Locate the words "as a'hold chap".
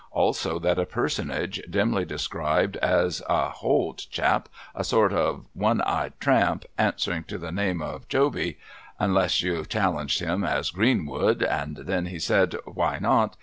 2.77-4.49